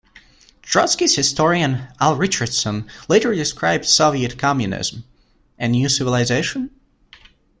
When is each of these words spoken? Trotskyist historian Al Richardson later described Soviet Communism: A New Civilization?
Trotskyist 0.63 1.15
historian 1.15 1.87
Al 1.99 2.15
Richardson 2.15 2.87
later 3.07 3.35
described 3.35 3.85
Soviet 3.85 4.35
Communism: 4.35 5.03
A 5.59 5.67
New 5.67 5.89
Civilization? 5.89 6.71